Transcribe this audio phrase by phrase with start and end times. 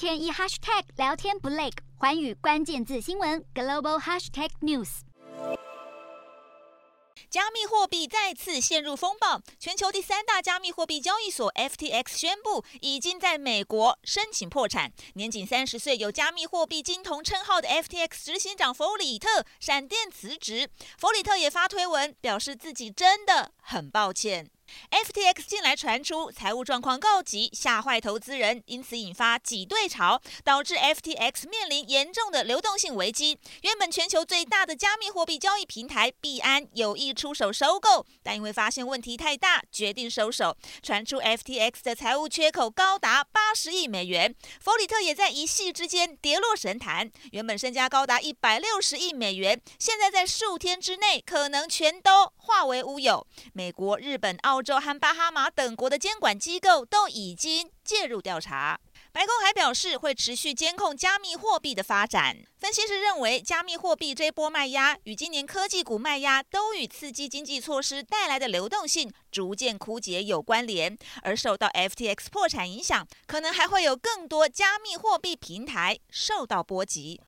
[0.00, 1.68] 天一 hashtag 聊天不累，
[1.98, 5.00] 寰宇关键字新闻 global hashtag news。
[7.28, 14.90] 加密货币再次陷入风暴，全球第三大加密货币交易所 FTX 宣布已经在美国申请破产。
[15.16, 24.48] 年仅三十岁、有加密货币金童称号的 FTX 执行长弗里特闪电辞职，弗里特也发推文表示自己真的很抱歉。
[24.90, 33.38] FTX 近来传出财务状况告急，吓坏投资人，因此引发挤兑潮，导致 FTX 面临严重的流动性危机。
[33.62, 40.56] 原本全球最大的加密货币交易平台币安有意出手收购，但因为发现问题太大，决定收手。
[40.82, 47.10] 传出 FTX 的财务缺口高达八十亿美元，弗里特也在一夕之间跌落神坛。
[47.32, 53.26] 原本身家高达一百六十亿美元，现在在数天之内可能全都化为乌有。
[53.52, 54.59] 美国、日本、澳。
[54.60, 58.78] 欧洲和巴哈马等国的监管机构都已经介入调查。
[59.10, 62.36] 白宫还表示会持续监控加密货币的发展。
[62.58, 70.94] 分析师认为，加密货币这波卖压与今年科技股卖压都与刺激经济措施带来的流动性逐渐枯竭有关联。
[71.22, 77.18] 而受到 FTX 破产影响，可能还会有更多加密货币平台受到波及。